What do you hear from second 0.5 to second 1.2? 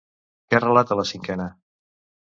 Què relata la